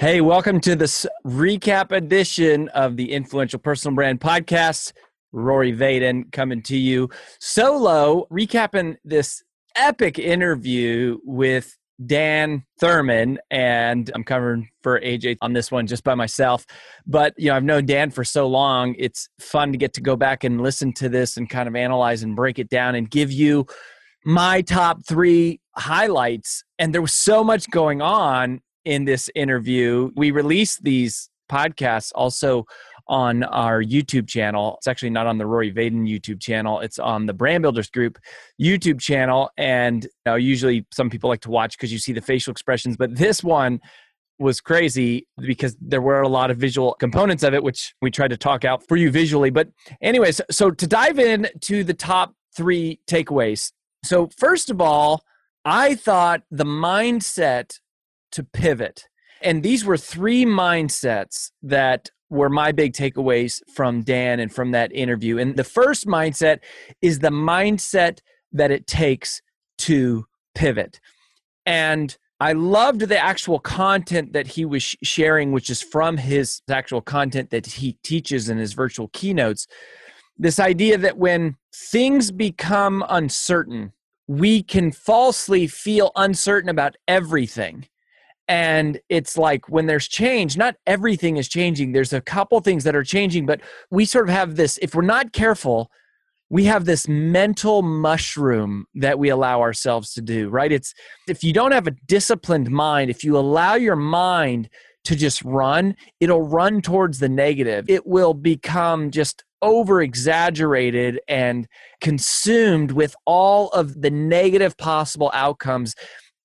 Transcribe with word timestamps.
Hey, 0.00 0.20
welcome 0.20 0.60
to 0.62 0.74
this 0.74 1.06
recap 1.24 1.92
edition 1.92 2.68
of 2.70 2.96
the 2.96 3.12
Influential 3.12 3.60
Personal 3.60 3.94
Brand 3.94 4.20
Podcast. 4.20 4.92
Rory 5.32 5.72
Vaden 5.72 6.32
coming 6.32 6.60
to 6.62 6.76
you 6.76 7.08
solo, 7.38 8.26
recapping 8.32 8.96
this 9.04 9.42
epic 9.76 10.18
interview 10.18 11.18
with 11.24 11.76
Dan 12.04 12.64
Thurmon, 12.82 13.36
and 13.50 14.10
I'm 14.12 14.24
covering 14.24 14.68
for 14.82 15.00
AJ 15.00 15.38
on 15.40 15.52
this 15.52 15.70
one 15.70 15.86
just 15.86 16.02
by 16.02 16.16
myself. 16.16 16.66
But 17.06 17.34
you 17.36 17.50
know, 17.50 17.56
I've 17.56 17.64
known 17.64 17.86
Dan 17.86 18.10
for 18.10 18.24
so 18.24 18.48
long; 18.48 18.96
it's 18.98 19.28
fun 19.38 19.70
to 19.70 19.78
get 19.78 19.92
to 19.94 20.00
go 20.00 20.16
back 20.16 20.42
and 20.42 20.60
listen 20.60 20.92
to 20.94 21.08
this 21.08 21.36
and 21.36 21.48
kind 21.48 21.68
of 21.68 21.76
analyze 21.76 22.24
and 22.24 22.34
break 22.34 22.58
it 22.58 22.68
down 22.68 22.96
and 22.96 23.08
give 23.08 23.30
you 23.30 23.66
my 24.24 24.62
top 24.62 25.06
three 25.06 25.60
highlights. 25.76 26.64
And 26.78 26.92
there 26.92 27.02
was 27.02 27.12
so 27.12 27.44
much 27.44 27.70
going 27.70 28.02
on 28.02 28.60
in 28.84 29.04
this 29.04 29.30
interview. 29.34 30.10
We 30.14 30.30
release 30.30 30.78
these 30.78 31.28
podcasts 31.50 32.12
also 32.14 32.66
on 33.06 33.42
our 33.44 33.82
YouTube 33.82 34.28
channel. 34.28 34.76
It's 34.78 34.86
actually 34.86 35.10
not 35.10 35.26
on 35.26 35.38
the 35.38 35.46
Rory 35.46 35.72
Vaden 35.72 36.08
YouTube 36.08 36.40
channel. 36.40 36.80
It's 36.80 36.98
on 36.98 37.26
the 37.26 37.34
Brand 37.34 37.62
Builders 37.62 37.90
Group 37.90 38.18
YouTube 38.60 39.00
channel. 39.00 39.50
And 39.58 40.04
you 40.04 40.10
know, 40.26 40.34
usually 40.36 40.86
some 40.92 41.10
people 41.10 41.28
like 41.28 41.42
to 41.42 41.50
watch 41.50 41.76
because 41.76 41.92
you 41.92 41.98
see 41.98 42.12
the 42.12 42.22
facial 42.22 42.50
expressions, 42.50 42.96
but 42.96 43.14
this 43.14 43.44
one 43.44 43.80
was 44.38 44.60
crazy 44.60 45.26
because 45.38 45.76
there 45.80 46.00
were 46.00 46.22
a 46.22 46.28
lot 46.28 46.50
of 46.50 46.56
visual 46.56 46.94
components 46.94 47.42
of 47.42 47.54
it, 47.54 47.62
which 47.62 47.94
we 48.02 48.10
tried 48.10 48.28
to 48.28 48.36
talk 48.36 48.64
out 48.64 48.86
for 48.88 48.96
you 48.96 49.10
visually. 49.10 49.50
But, 49.50 49.68
anyways, 50.02 50.40
so 50.50 50.70
to 50.70 50.86
dive 50.86 51.18
in 51.18 51.48
to 51.62 51.84
the 51.84 51.94
top 51.94 52.34
three 52.56 53.00
takeaways. 53.08 53.70
So, 54.04 54.28
first 54.36 54.70
of 54.70 54.80
all, 54.80 55.22
I 55.64 55.94
thought 55.94 56.42
the 56.50 56.64
mindset 56.64 57.78
to 58.34 58.44
pivot. 58.44 59.08
And 59.42 59.62
these 59.62 59.84
were 59.84 59.96
three 59.96 60.44
mindsets 60.44 61.50
that 61.62 62.10
were 62.30 62.48
my 62.48 62.72
big 62.72 62.92
takeaways 62.92 63.60
from 63.74 64.02
Dan 64.02 64.40
and 64.40 64.52
from 64.52 64.72
that 64.72 64.92
interview. 64.92 65.38
And 65.38 65.56
the 65.56 65.64
first 65.64 66.06
mindset 66.06 66.58
is 67.02 67.20
the 67.20 67.30
mindset 67.30 68.20
that 68.52 68.70
it 68.70 68.86
takes 68.86 69.40
to 69.78 70.26
pivot. 70.54 71.00
And 71.66 72.16
I 72.40 72.52
loved 72.52 73.02
the 73.02 73.18
actual 73.18 73.58
content 73.58 74.32
that 74.32 74.48
he 74.48 74.64
was 74.64 74.82
sharing, 75.02 75.52
which 75.52 75.70
is 75.70 75.82
from 75.82 76.16
his 76.16 76.62
actual 76.68 77.00
content 77.00 77.50
that 77.50 77.66
he 77.66 77.96
teaches 78.02 78.48
in 78.48 78.58
his 78.58 78.72
virtual 78.72 79.08
keynotes. 79.12 79.66
This 80.36 80.58
idea 80.58 80.98
that 80.98 81.16
when 81.16 81.56
things 81.72 82.30
become 82.30 83.04
uncertain, 83.08 83.92
we 84.26 84.62
can 84.62 84.90
falsely 84.90 85.66
feel 85.66 86.10
uncertain 86.16 86.68
about 86.68 86.96
everything 87.06 87.86
and 88.48 89.00
it's 89.08 89.38
like 89.38 89.68
when 89.68 89.86
there's 89.86 90.08
change 90.08 90.56
not 90.56 90.76
everything 90.86 91.36
is 91.36 91.48
changing. 91.48 91.92
There's 91.92 92.12
a 92.12 92.20
couple 92.20 92.60
things 92.60 92.84
that 92.84 92.96
are 92.96 93.04
changing 93.04 93.46
but 93.46 93.60
we 93.90 94.04
sort 94.04 94.28
of 94.28 94.34
have 94.34 94.56
this 94.56 94.78
if 94.82 94.94
we're 94.94 95.02
not 95.02 95.32
careful 95.32 95.90
we 96.50 96.64
have 96.64 96.84
this 96.84 97.08
mental 97.08 97.82
mushroom 97.82 98.84
that 98.94 99.18
we 99.18 99.30
allow 99.30 99.60
ourselves 99.60 100.12
to 100.14 100.20
do 100.20 100.48
right? 100.48 100.72
It's 100.72 100.94
if 101.28 101.42
you 101.42 101.52
don't 101.52 101.72
have 101.72 101.86
a 101.86 101.96
disciplined 102.06 102.70
mind 102.70 103.10
if 103.10 103.24
you 103.24 103.36
allow 103.38 103.74
your 103.74 103.96
mind 103.96 104.68
to 105.04 105.16
just 105.16 105.42
run 105.42 105.96
it'll 106.20 106.46
run 106.46 106.80
towards 106.82 107.18
the 107.18 107.28
negative. 107.28 107.86
It 107.88 108.06
will 108.06 108.34
become 108.34 109.10
just 109.10 109.44
over 109.62 110.02
exaggerated 110.02 111.18
and 111.26 111.66
consumed 112.02 112.92
with 112.92 113.16
all 113.24 113.68
of 113.70 114.02
the 114.02 114.10
negative 114.10 114.76
possible 114.76 115.30
outcomes 115.32 115.94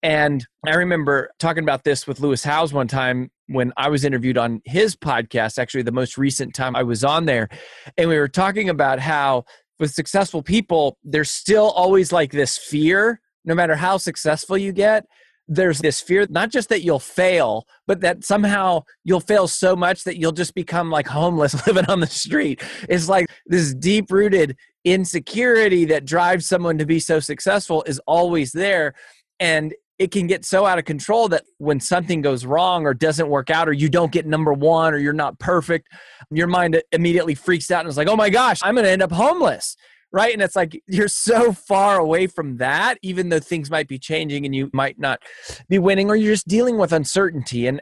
and 0.01 0.45
I 0.65 0.75
remember 0.75 1.31
talking 1.39 1.63
about 1.63 1.83
this 1.83 2.07
with 2.07 2.19
Lewis 2.19 2.43
Howes 2.43 2.71
one 2.71 2.87
time 2.87 3.31
when 3.47 3.73
I 3.75 3.89
was 3.89 4.05
interviewed 4.05 4.37
on 4.37 4.61
his 4.65 4.95
podcast, 4.95 5.57
actually, 5.57 5.81
the 5.81 5.91
most 5.91 6.17
recent 6.17 6.53
time 6.53 6.75
I 6.75 6.83
was 6.83 7.03
on 7.03 7.25
there. 7.25 7.49
And 7.97 8.07
we 8.09 8.17
were 8.17 8.27
talking 8.27 8.69
about 8.69 8.99
how 8.99 9.43
with 9.79 9.91
successful 9.91 10.41
people, 10.41 10.97
there's 11.03 11.31
still 11.31 11.71
always 11.71 12.11
like 12.11 12.31
this 12.31 12.57
fear, 12.57 13.19
no 13.43 13.55
matter 13.55 13.75
how 13.75 13.97
successful 13.97 14.57
you 14.57 14.71
get. 14.71 15.05
There's 15.47 15.79
this 15.79 15.99
fear, 15.99 16.27
not 16.29 16.51
just 16.51 16.69
that 16.69 16.83
you'll 16.83 16.99
fail, 16.99 17.65
but 17.87 18.01
that 18.01 18.23
somehow 18.23 18.83
you'll 19.03 19.19
fail 19.19 19.47
so 19.47 19.75
much 19.75 20.03
that 20.03 20.17
you'll 20.17 20.31
just 20.31 20.53
become 20.53 20.91
like 20.91 21.07
homeless 21.07 21.65
living 21.67 21.85
on 21.85 22.01
the 22.01 22.07
street. 22.07 22.61
It's 22.87 23.09
like 23.09 23.25
this 23.47 23.73
deep 23.73 24.11
rooted 24.11 24.55
insecurity 24.85 25.85
that 25.85 26.05
drives 26.05 26.47
someone 26.47 26.77
to 26.77 26.85
be 26.85 26.99
so 26.99 27.19
successful 27.19 27.83
is 27.87 27.99
always 28.05 28.51
there. 28.51 28.93
And 29.39 29.73
it 29.99 30.11
can 30.11 30.27
get 30.27 30.45
so 30.45 30.65
out 30.65 30.79
of 30.79 30.85
control 30.85 31.27
that 31.27 31.43
when 31.57 31.79
something 31.79 32.21
goes 32.21 32.45
wrong 32.45 32.85
or 32.85 32.93
doesn't 32.93 33.27
work 33.27 33.49
out 33.49 33.67
or 33.67 33.73
you 33.73 33.89
don't 33.89 34.11
get 34.11 34.25
number 34.25 34.53
one 34.53 34.93
or 34.93 34.97
you're 34.97 35.13
not 35.13 35.37
perfect 35.39 35.87
your 36.31 36.47
mind 36.47 36.81
immediately 36.91 37.35
freaks 37.35 37.69
out 37.69 37.81
and 37.81 37.89
is 37.89 37.97
like 37.97 38.07
oh 38.07 38.15
my 38.15 38.29
gosh 38.29 38.59
i'm 38.63 38.75
going 38.75 38.85
to 38.85 38.91
end 38.91 39.03
up 39.03 39.11
homeless 39.11 39.75
right? 40.11 40.33
And 40.33 40.41
it's 40.41 40.55
like 40.55 40.81
you're 40.87 41.07
so 41.07 41.53
far 41.53 41.99
away 41.99 42.25
from 42.25 42.57
that 42.57 42.97
even 43.03 43.29
though 43.29 43.39
things 43.39 43.69
might 43.69 43.87
be 43.87 43.99
changing 43.99 44.43
and 44.43 44.55
you 44.55 44.71
might 44.73 44.97
not 44.97 45.21
be 45.67 45.77
winning 45.77 46.09
or 46.09 46.15
you're 46.15 46.33
just 46.33 46.47
dealing 46.47 46.79
with 46.79 46.91
uncertainty. 46.91 47.67
And 47.67 47.79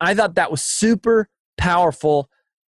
i 0.00 0.14
thought 0.14 0.34
that 0.34 0.50
was 0.50 0.62
super 0.62 1.28
powerful 1.56 2.28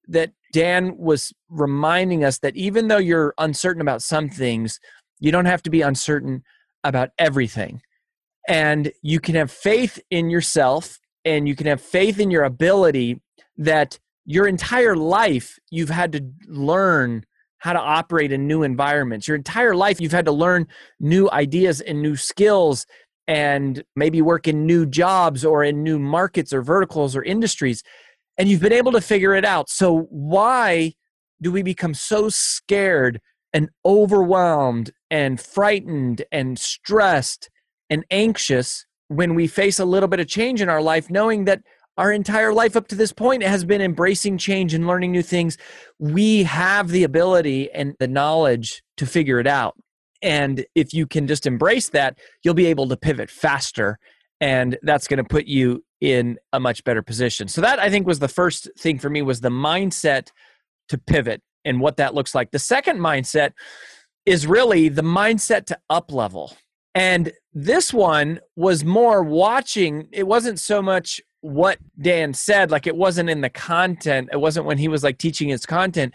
that 0.09 0.33
dan 0.53 0.97
was 0.97 1.33
reminding 1.49 2.25
us 2.25 2.39
that 2.39 2.57
even 2.57 2.89
though 2.89 2.99
you're 2.99 3.35
uncertain 3.39 3.81
about 3.81 4.03
some 4.03 4.29
things 4.29 4.81
you 5.21 5.31
don't 5.31 5.45
have 5.45 5.63
to 5.63 5.71
be 5.71 5.83
uncertain 5.83 6.43
about 6.83 7.11
everything 7.19 7.81
and 8.49 8.93
you 9.03 9.21
can 9.21 9.35
have 9.35 9.51
faith 9.51 10.01
in 10.11 10.31
yourself 10.31 10.99
and 11.25 11.47
you 11.47 11.55
can 11.55 11.67
have 11.67 11.81
faith 11.81 12.19
in 12.19 12.31
your 12.31 12.45
ability 12.45 13.21
that 13.57 13.99
your 14.25 14.47
entire 14.47 14.97
life 14.97 15.59
you've 15.71 15.91
had 15.91 16.13
to 16.13 16.25
learn 16.47 17.25
how 17.59 17.73
to 17.75 17.79
operate 17.79 18.33
in 18.33 18.47
new 18.47 18.63
environments. 18.63 19.29
Your 19.29 19.37
entire 19.37 19.75
life, 19.75 20.01
you've 20.01 20.13
had 20.13 20.25
to 20.25 20.33
learn 20.33 20.67
new 20.99 21.31
ideas 21.31 21.81
and 21.81 22.01
new 22.01 22.17
skills 22.17 22.87
and 23.29 23.85
maybe 23.95 24.23
work 24.23 24.49
in 24.49 24.67
new 24.67 24.87
jobs 24.87 25.45
or 25.45 25.63
in 25.63 25.83
new 25.83 25.99
markets 25.99 26.53
or 26.53 26.63
verticals 26.63 27.15
or 27.15 27.23
industries. 27.23 27.83
And 28.39 28.49
you've 28.49 28.63
been 28.63 28.73
able 28.73 28.93
to 28.93 29.01
figure 29.01 29.35
it 29.35 29.45
out. 29.45 29.69
So, 29.69 30.09
why 30.11 30.95
do 31.43 31.53
we 31.53 31.63
become 31.63 31.93
so 31.93 32.31
scared 32.31 33.21
and 33.53 33.69
overwhelmed 33.85 34.91
and 35.11 35.41
frightened 35.41 36.23
and 36.33 36.59
stressed 36.59 37.50
and 37.91 38.05
anxious 38.11 38.87
when 39.09 39.35
we 39.35 39.47
face 39.47 39.79
a 39.79 39.85
little 39.85 40.09
bit 40.09 40.21
of 40.21 40.29
change 40.29 40.63
in 40.63 40.69
our 40.69 40.81
life, 40.81 41.11
knowing 41.11 41.45
that 41.45 41.63
our 41.99 42.13
entire 42.13 42.55
life 42.55 42.77
up 42.77 42.89
to 42.89 42.95
this 42.95 43.13
point 43.13 43.43
has 43.43 43.65
been 43.65 43.83
embracing 43.83 44.39
change 44.39 44.73
and 44.73 44.87
learning 44.87 45.13
new 45.13 45.23
things. 45.23 45.59
We 45.99 46.45
have 46.45 46.89
the 46.89 47.05
ability 47.05 47.71
and 47.73 47.95
the 47.99 48.09
knowledge 48.09 48.83
to 48.97 49.05
figure 49.05 49.39
it 49.41 49.47
out. 49.47 49.77
And 50.23 50.65
if 50.75 50.95
you 50.95 51.07
can 51.07 51.27
just 51.27 51.47
embrace 51.47 51.91
that, 51.91 52.19
you'll 52.43 52.55
be 52.55 52.67
able 52.67 52.89
to 52.89 52.97
pivot 52.97 53.31
faster. 53.31 53.99
And 54.41 54.79
that's 54.83 55.09
going 55.09 55.19
to 55.19 55.25
put 55.25 55.47
you 55.47 55.85
in 56.01 56.39
a 56.53 56.61
much 56.61 56.85
better 56.85 57.03
position. 57.03 57.49
So 57.49 57.61
that 57.61 57.79
I 57.79 57.91
think 57.91 58.07
was 58.07 58.21
the 58.21 58.29
first 58.29 58.71
thing 58.79 58.99
for 58.99 59.11
me 59.11 59.21
was 59.23 59.41
the 59.41 59.51
mindset 59.51 60.29
to 60.89 60.99
pivot 60.99 61.43
and 61.65 61.81
what 61.81 61.99
that 61.99 62.15
looks 62.15 62.35
like. 62.35 62.51
The 62.51 62.59
second 62.59 62.99
mindset 62.99 63.53
is 64.25 64.47
really 64.47 64.89
the 64.89 65.03
mindset 65.03 65.67
to 65.67 65.79
up 65.91 66.13
level. 66.13 66.57
And 66.95 67.33
this 67.53 67.93
one 67.93 68.41
was 68.57 68.85
more 68.85 69.23
watching, 69.23 70.09
it 70.13 70.27
wasn't 70.27 70.61
so 70.61 70.81
much 70.81 71.21
what 71.41 71.79
Dan 72.01 72.35
said, 72.35 72.71
like 72.71 72.87
it 72.87 72.97
wasn't 72.97 73.31
in 73.31 73.41
the 73.41 73.51
content, 73.51 74.29
it 74.33 74.41
wasn't 74.41 74.67
when 74.67 74.79
he 74.79 74.89
was 74.89 75.03
like 75.03 75.19
teaching 75.19 75.49
his 75.49 75.67
content. 75.67 76.15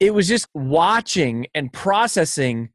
It 0.00 0.14
was 0.14 0.28
just 0.28 0.48
watching 0.54 1.46
and 1.54 1.72
processing 1.72 2.70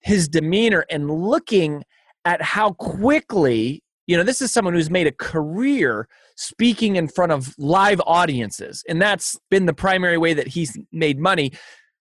his 0.00 0.28
demeanor 0.28 0.84
and 0.90 1.10
looking 1.10 1.84
at 2.24 2.40
how 2.42 2.72
quickly, 2.72 3.82
you 4.06 4.16
know, 4.16 4.22
this 4.22 4.40
is 4.40 4.52
someone 4.52 4.74
who's 4.74 4.90
made 4.90 5.06
a 5.06 5.12
career 5.12 6.08
speaking 6.36 6.96
in 6.96 7.08
front 7.08 7.32
of 7.32 7.54
live 7.58 8.00
audiences. 8.06 8.84
And 8.88 9.00
that's 9.00 9.38
been 9.50 9.66
the 9.66 9.74
primary 9.74 10.18
way 10.18 10.34
that 10.34 10.48
he's 10.48 10.76
made 10.92 11.18
money. 11.18 11.52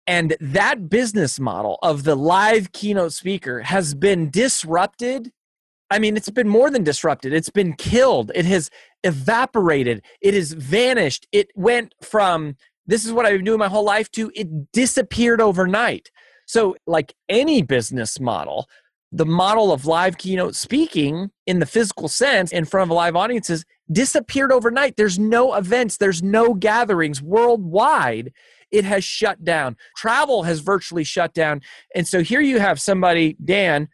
And 0.06 0.36
that 0.40 0.88
business 0.88 1.38
model 1.38 1.78
of 1.82 2.04
the 2.04 2.16
live 2.16 2.72
keynote 2.72 3.12
speaker 3.12 3.60
has 3.60 3.94
been 3.94 4.30
disrupted. 4.30 5.30
I 5.90 5.98
mean, 5.98 6.16
it's 6.16 6.30
been 6.30 6.48
more 6.48 6.70
than 6.70 6.84
disrupted, 6.84 7.32
it's 7.32 7.50
been 7.50 7.74
killed. 7.74 8.32
It 8.34 8.44
has 8.46 8.70
evaporated, 9.04 10.02
it 10.20 10.34
has 10.34 10.52
vanished. 10.52 11.26
It 11.32 11.50
went 11.54 11.94
from 12.02 12.56
this 12.86 13.04
is 13.04 13.12
what 13.12 13.24
I've 13.24 13.36
been 13.36 13.44
doing 13.44 13.58
my 13.58 13.68
whole 13.68 13.84
life 13.84 14.10
to 14.12 14.32
it 14.34 14.72
disappeared 14.72 15.40
overnight. 15.40 16.10
So, 16.46 16.76
like 16.86 17.14
any 17.28 17.62
business 17.62 18.18
model, 18.18 18.68
the 19.12 19.26
model 19.26 19.72
of 19.72 19.86
live 19.86 20.18
keynote 20.18 20.54
speaking 20.54 21.30
in 21.46 21.58
the 21.58 21.66
physical 21.66 22.08
sense 22.08 22.52
in 22.52 22.64
front 22.64 22.90
of 22.90 22.94
live 22.94 23.16
audiences 23.16 23.64
disappeared 23.90 24.52
overnight. 24.52 24.96
There's 24.96 25.18
no 25.18 25.54
events, 25.54 25.96
there's 25.96 26.22
no 26.22 26.54
gatherings 26.54 27.20
worldwide. 27.22 28.32
It 28.70 28.84
has 28.84 29.04
shut 29.04 29.44
down. 29.44 29.76
Travel 29.96 30.44
has 30.44 30.60
virtually 30.60 31.04
shut 31.04 31.34
down. 31.34 31.60
And 31.94 32.06
so 32.06 32.22
here 32.22 32.40
you 32.40 32.58
have 32.60 32.80
somebody, 32.80 33.36
Dan, 33.44 33.88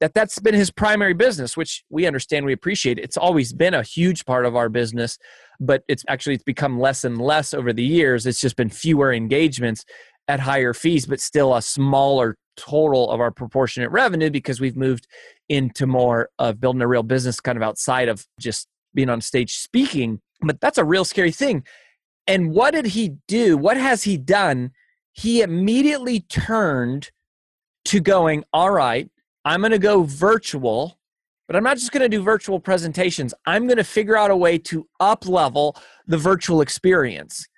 that 0.00 0.14
that's 0.14 0.38
been 0.38 0.54
his 0.54 0.70
primary 0.70 1.12
business, 1.12 1.56
which 1.56 1.84
we 1.90 2.06
understand, 2.06 2.46
we 2.46 2.52
appreciate. 2.52 2.98
It's 2.98 3.16
always 3.16 3.52
been 3.52 3.74
a 3.74 3.82
huge 3.82 4.24
part 4.24 4.46
of 4.46 4.56
our 4.56 4.68
business, 4.68 5.18
but 5.60 5.82
it's 5.88 6.04
actually 6.08 6.34
it's 6.36 6.44
become 6.44 6.80
less 6.80 7.04
and 7.04 7.20
less 7.20 7.52
over 7.52 7.72
the 7.72 7.84
years. 7.84 8.26
It's 8.26 8.40
just 8.40 8.56
been 8.56 8.70
fewer 8.70 9.12
engagements 9.12 9.84
at 10.26 10.40
higher 10.40 10.72
fees, 10.72 11.06
but 11.06 11.20
still 11.20 11.54
a 11.54 11.60
smaller 11.60 12.36
total 12.56 13.10
of 13.10 13.20
our 13.20 13.30
proportionate 13.30 13.90
revenue 13.90 14.30
because 14.30 14.60
we've 14.60 14.76
moved 14.76 15.06
into 15.48 15.86
more 15.86 16.30
of 16.38 16.60
building 16.60 16.82
a 16.82 16.86
real 16.86 17.02
business 17.02 17.40
kind 17.40 17.56
of 17.56 17.62
outside 17.62 18.08
of 18.08 18.26
just 18.38 18.68
being 18.94 19.08
on 19.10 19.20
stage 19.20 19.54
speaking. 19.54 20.20
But 20.42 20.60
that's 20.60 20.78
a 20.78 20.84
real 20.84 21.04
scary 21.04 21.32
thing. 21.32 21.64
And 22.30 22.52
what 22.52 22.74
did 22.74 22.86
he 22.86 23.16
do? 23.26 23.56
What 23.56 23.76
has 23.76 24.04
he 24.04 24.16
done? 24.16 24.70
He 25.12 25.42
immediately 25.42 26.20
turned 26.20 27.10
to 27.86 28.00
going, 28.00 28.44
all 28.52 28.70
right, 28.70 29.10
I'm 29.44 29.60
going 29.60 29.72
to 29.72 29.78
go 29.78 30.04
virtual, 30.04 30.98
but 31.46 31.56
I'm 31.56 31.64
not 31.64 31.76
just 31.76 31.92
going 31.92 32.02
to 32.02 32.08
do 32.08 32.22
virtual 32.22 32.60
presentations. 32.60 33.34
I'm 33.46 33.66
going 33.66 33.78
to 33.78 33.84
figure 33.84 34.16
out 34.16 34.30
a 34.30 34.36
way 34.36 34.58
to 34.58 34.86
up 35.00 35.26
level 35.26 35.76
the 36.06 36.18
virtual 36.18 36.60
experience 36.60 37.48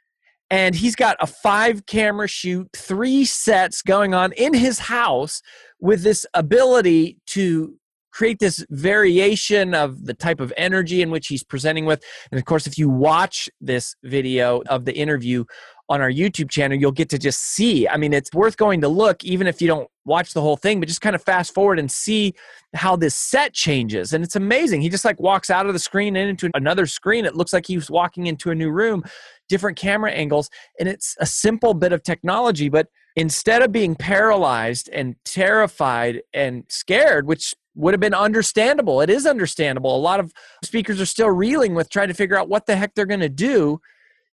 and 0.53 0.75
he's 0.75 0.95
got 0.95 1.17
a 1.19 1.27
five 1.27 1.87
camera 1.87 2.29
shoot, 2.29 2.69
three 2.77 3.25
sets 3.25 3.81
going 3.81 4.13
on 4.13 4.33
in 4.33 4.53
his 4.53 4.79
house 4.79 5.41
with 5.81 6.03
this 6.03 6.27
ability 6.35 7.17
to 7.29 7.75
create 8.13 8.39
this 8.39 8.65
variation 8.71 9.75
of 9.75 10.05
the 10.05 10.15
type 10.15 10.41
of 10.41 10.53
energy 10.57 11.03
in 11.03 11.11
which 11.11 11.29
he's 11.29 11.43
presenting 11.43 11.87
with. 11.87 12.03
And 12.31 12.39
of 12.39 12.45
course, 12.45 12.67
if 12.67 12.79
you 12.79 12.89
watch 12.89 13.49
this 13.61 13.97
video 14.03 14.63
of 14.69 14.85
the 14.85 14.95
interview 14.95 15.45
on 15.93 16.01
our 16.01 16.11
YouTube 16.11 16.49
channel, 16.49 16.79
you'll 16.79 16.91
get 16.91 17.11
to 17.11 17.19
just 17.19 17.41
see. 17.41 17.87
I 17.87 17.99
mean, 17.99 18.13
it's 18.13 18.33
worth 18.33 18.57
going 18.57 18.81
to 18.81 18.89
look, 18.89 19.23
even 19.25 19.47
if 19.47 19.61
you 19.61 19.69
don't 19.69 19.89
watch 20.07 20.33
the 20.33 20.41
whole 20.41 20.57
thing, 20.57 20.81
but 20.81 20.89
just 20.89 21.03
kind 21.03 21.15
of 21.15 21.23
fast 21.23 21.53
forward 21.53 21.79
and 21.79 21.91
see 21.91 22.35
how 22.75 22.97
this 22.97 23.15
set 23.15 23.53
changes. 23.53 24.15
And 24.15 24.25
it's 24.25 24.35
amazing. 24.35 24.81
He 24.81 24.89
just 24.89 25.05
like 25.05 25.21
walks 25.21 25.51
out 25.51 25.67
of 25.67 25.75
the 25.75 25.79
screen 25.79 26.17
and 26.17 26.31
into 26.31 26.51
another 26.55 26.87
screen. 26.87 27.27
It 27.27 27.37
looks 27.37 27.53
like 27.53 27.67
he's 27.67 27.91
walking 27.91 28.27
into 28.27 28.51
a 28.51 28.55
new 28.55 28.71
room 28.71 29.05
different 29.53 29.77
camera 29.77 30.11
angles. 30.11 30.49
And 30.81 30.89
it's 30.89 31.15
a 31.21 31.27
simple 31.27 31.75
bit 31.75 31.93
of 31.93 32.03
technology, 32.03 32.71
but 32.71 32.89
instead 33.17 33.61
of 33.61 33.71
being 33.71 33.95
paralyzed 33.95 34.89
and 34.89 35.15
terrified 35.27 36.23
and 36.33 36.65
scared, 36.71 37.27
which 37.27 37.55
would 37.75 37.93
have 37.93 38.01
been 38.01 38.15
understandable, 38.15 39.03
it 39.03 39.11
is 39.11 39.27
understandable. 39.27 39.95
A 39.95 39.99
lot 39.99 40.21
of 40.21 40.33
speakers 40.65 41.03
are 41.03 41.07
still 41.07 41.29
reeling 41.29 41.75
with 41.75 41.91
trying 41.91 42.09
to 42.09 42.15
figure 42.15 42.39
out 42.39 42.49
what 42.49 42.65
the 42.65 42.77
heck 42.77 42.95
they're 42.95 43.05
going 43.05 43.21
to 43.21 43.29
do. 43.29 43.79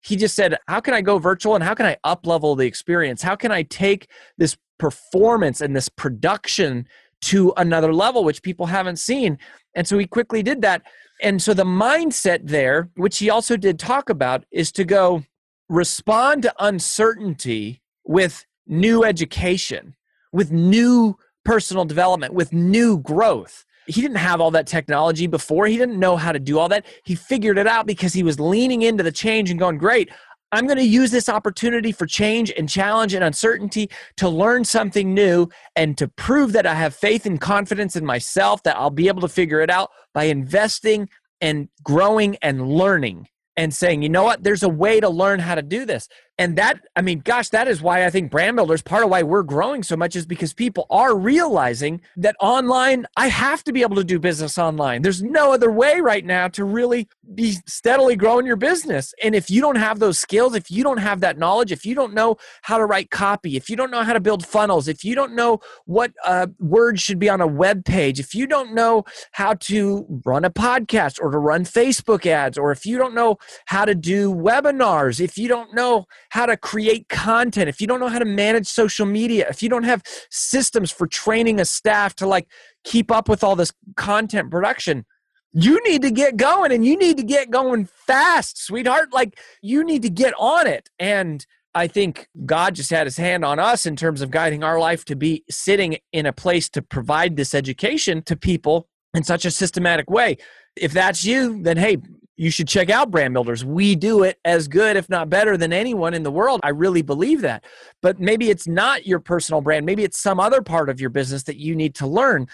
He 0.02 0.16
just 0.16 0.36
said, 0.36 0.58
How 0.68 0.80
can 0.80 0.94
I 0.94 1.02
go 1.02 1.18
virtual 1.18 1.56
and 1.56 1.64
how 1.64 1.74
can 1.74 1.86
I 1.86 1.98
up 2.04 2.26
level 2.26 2.56
the 2.56 2.66
experience? 2.66 3.22
How 3.22 3.36
can 3.36 3.52
I 3.52 3.64
take 3.64 4.10
this 4.38 4.58
performance 4.78 5.62
and 5.62 5.76
this 5.76 5.90
production 5.90 6.88
to 7.22 7.54
another 7.58 7.94
level, 7.94 8.24
which 8.24 8.42
people 8.42 8.66
haven't 8.68 8.98
seen? 8.98 9.38
And 9.76 9.88
so 9.88 9.98
he 9.98 10.08
quickly 10.08 10.42
did 10.42 10.62
that. 10.62 10.84
And 11.22 11.42
so 11.42 11.54
the 11.54 11.66
mindset 11.66 12.48
there, 12.48 12.90
which 12.96 13.18
he 13.18 13.30
also 13.30 13.58
did 13.58 13.78
talk 13.78 14.10
about, 14.10 14.46
is 14.52 14.72
to 14.74 14.86
go 14.86 15.24
respond 15.68 16.44
to 16.44 16.54
uncertainty 16.60 17.82
with 18.06 18.46
new 18.66 19.04
education, 19.04 19.96
with 20.32 20.52
new 20.52 21.18
personal 21.44 21.86
development, 21.86 22.34
with 22.34 22.54
new 22.54 23.00
growth. 23.00 23.66
He 23.90 24.02
didn't 24.02 24.18
have 24.18 24.40
all 24.40 24.52
that 24.52 24.68
technology 24.68 25.28
before. 25.28 25.66
He 25.66 25.78
didn't 25.78 26.00
know 26.00 26.16
how 26.16 26.32
to 26.32 26.40
do 26.40 26.60
all 26.60 26.70
that. 26.70 26.86
He 27.04 27.16
figured 27.16 27.58
it 27.58 27.68
out 27.68 27.88
because 27.88 28.14
he 28.14 28.24
was 28.24 28.40
leaning 28.40 28.84
into 28.84 29.04
the 29.04 29.12
change 29.12 29.50
and 29.50 29.60
going, 29.60 29.78
Great, 29.78 30.10
I'm 30.52 30.66
going 30.66 30.78
to 30.78 30.84
use 30.84 31.12
this 31.12 31.30
opportunity 31.30 31.92
for 31.92 32.06
change 32.06 32.52
and 32.58 32.68
challenge 32.68 33.14
and 33.14 33.24
uncertainty 33.24 33.90
to 34.18 34.30
learn 34.30 34.64
something 34.64 35.14
new 35.14 35.48
and 35.76 35.98
to 35.98 36.08
prove 36.08 36.54
that 36.54 36.66
I 36.66 36.74
have 36.74 36.96
faith 36.96 37.26
and 37.26 37.40
confidence 37.40 37.96
in 37.96 38.06
myself 38.06 38.64
that 38.64 38.78
I'll 38.78 38.90
be 38.90 39.08
able 39.08 39.22
to 39.22 39.28
figure 39.28 39.62
it 39.62 39.70
out 39.70 39.90
by 40.14 40.26
investing 40.26 41.10
and 41.42 41.70
growing 41.84 42.36
and 42.42 42.68
learning 42.68 43.28
and 43.58 43.74
saying, 43.74 44.02
you 44.02 44.10
know 44.10 44.24
what, 44.24 44.44
there's 44.44 44.64
a 44.64 44.70
way 44.70 45.00
to 45.00 45.10
learn 45.10 45.40
how 45.40 45.54
to 45.54 45.62
do 45.62 45.86
this. 45.86 46.08
And 46.40 46.56
that, 46.56 46.80
I 46.96 47.02
mean, 47.02 47.20
gosh, 47.20 47.50
that 47.50 47.68
is 47.68 47.82
why 47.82 48.06
I 48.06 48.10
think 48.10 48.32
brand 48.32 48.56
builders, 48.56 48.82
part 48.82 49.04
of 49.04 49.10
why 49.10 49.24
we're 49.24 49.44
growing 49.44 49.84
so 49.84 49.98
much 49.98 50.16
is 50.16 50.26
because 50.26 50.54
people 50.54 50.88
are 50.90 51.14
realizing 51.14 52.00
that 52.16 52.38
online, 52.40 53.06
I 53.18 53.28
have 53.28 53.62
to 53.66 53.74
be 53.74 53.82
able 53.82 53.98
to 53.98 54.06
do 54.06 54.20
business 54.20 54.58
online. 54.58 55.02
There's 55.02 55.22
no 55.22 55.52
other 55.52 55.70
way 55.70 56.00
right 56.00 56.24
now 56.24 56.48
to 56.48 56.64
really 56.64 57.10
be 57.36 57.58
steadily 57.68 58.16
growing 58.16 58.46
your 58.46 58.56
business. 58.56 59.14
And 59.22 59.36
if 59.36 59.50
you 59.50 59.60
don't 59.60 59.76
have 59.76 60.00
those 60.00 60.18
skills, 60.18 60.56
if 60.56 60.72
you 60.72 60.82
don't 60.82 61.00
have 61.00 61.20
that 61.20 61.38
knowledge, 61.38 61.74
if 61.74 61.86
you 61.86 61.94
don't 61.94 62.14
know 62.14 62.38
how 62.62 62.78
to 62.78 62.86
write 62.86 63.12
copy, 63.12 63.58
if 63.58 63.70
you 63.70 63.76
don't 63.76 63.92
know 63.92 64.04
how 64.04 64.14
to 64.14 64.22
build 64.22 64.46
funnels, 64.46 64.88
if 64.88 65.04
you 65.04 65.16
don't 65.16 65.36
know 65.36 65.60
what 65.88 66.14
uh, 66.26 66.48
words 66.58 67.02
should 67.02 67.20
be 67.20 67.28
on 67.28 67.42
a 67.42 67.48
web 67.48 67.84
page, 67.84 68.18
if 68.18 68.34
you 68.34 68.48
don't 68.48 68.74
know 68.74 69.04
how 69.34 69.56
to 69.56 70.22
run 70.24 70.46
a 70.46 70.50
podcast 70.50 71.20
or 71.22 71.32
to 71.32 71.38
run 71.38 71.66
Facebook 71.66 72.26
ads, 72.26 72.58
or 72.58 72.72
if 72.72 72.86
you 72.86 72.98
don't 72.98 73.14
know 73.14 73.38
how 73.66 73.84
to 73.84 73.94
do 73.94 74.34
webinars, 74.34 75.20
if 75.20 75.38
you 75.38 75.50
don't 75.50 75.76
know 75.76 76.06
how 76.30 76.46
to 76.46 76.58
create 76.58 77.10
content, 77.10 77.70
if 77.70 77.82
you 77.82 77.88
don't 77.88 78.00
know 78.00 78.08
how 78.08 78.20
to 78.20 78.26
manage 78.26 78.68
social 78.68 79.06
media, 79.06 79.48
if 79.50 79.62
you 79.62 79.70
don't 79.70 79.84
have 79.84 80.04
systems 80.30 80.92
for 80.92 81.08
training 81.08 81.60
a 81.60 81.66
staff 81.66 82.16
to 82.16 82.28
like 82.28 82.48
keep 82.84 83.12
up 83.12 83.28
with 83.28 83.44
all 83.44 83.56
this 83.56 83.74
content 83.96 84.52
production, 84.52 85.06
you 85.52 85.82
need 85.84 86.02
to 86.04 86.12
get 86.12 86.38
going 86.38 86.72
and 86.72 86.86
you 86.86 86.96
need 86.98 87.18
to 87.18 87.24
get 87.24 87.50
going 87.50 87.86
fast, 87.86 88.64
sweetheart. 88.64 89.12
Like 89.12 89.40
you 89.62 89.84
need 89.84 90.04
to 90.04 90.10
get 90.10 90.34
on 90.38 90.68
it. 90.68 90.90
And 91.00 91.46
I 91.74 91.88
think 91.88 92.28
God 92.46 92.76
just 92.76 92.90
had 92.90 93.08
his 93.08 93.18
hand 93.18 93.46
on 93.46 93.60
us 93.60 93.86
in 93.86 93.96
terms 93.96 94.22
of 94.22 94.32
guiding 94.32 94.64
our 94.64 94.80
life 94.80 95.06
to 95.06 95.16
be 95.16 95.44
sitting 95.50 95.98
in 96.12 96.26
a 96.26 96.34
place 96.34 96.70
to 96.70 96.82
provide 96.82 97.36
this 97.36 97.54
education 97.54 98.22
to 98.24 98.36
people 98.36 98.88
in 99.14 99.24
such 99.24 99.46
a 99.46 99.52
systematic 99.52 100.10
way. 100.10 100.38
If 100.76 100.94
that's 100.94 101.26
you, 101.26 101.62
then 101.62 101.78
hey, 101.78 101.98
you 102.40 102.50
should 102.50 102.70
check 102.70 102.90
out 102.90 103.12
brand 103.12 103.34
builders. 103.34 103.66
We 103.66 103.98
do 103.98 104.24
it 104.24 104.40
as 104.46 104.70
good, 104.70 104.96
if 104.96 105.10
not 105.10 105.30
better, 105.30 105.58
than 105.58 105.74
anyone 105.74 106.14
in 106.14 106.24
the 106.24 106.32
world. 106.32 106.62
I 106.64 106.70
really 106.70 107.02
believe 107.02 107.42
that. 107.42 107.66
But 108.02 108.22
maybe 108.22 108.50
it's 108.50 108.66
not 108.66 109.06
your 109.06 109.20
personal 109.20 109.60
brand. 109.60 109.86
Maybe 109.86 110.06
it's 110.06 110.22
some 110.22 110.40
other 110.40 110.62
part 110.62 110.90
of 110.90 111.02
your 111.02 111.10
business 111.10 111.44
that 111.44 111.58
you 111.58 111.76
need 111.76 111.96
to 111.96 112.08
learn. 112.08 112.48